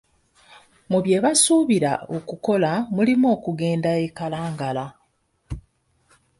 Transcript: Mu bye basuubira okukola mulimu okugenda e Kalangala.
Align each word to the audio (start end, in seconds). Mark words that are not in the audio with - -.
Mu 0.89 0.99
bye 1.03 1.17
basuubira 1.25 1.91
okukola 2.17 2.71
mulimu 2.95 3.27
okugenda 3.35 3.91
e 4.05 4.07
Kalangala. 4.17 4.85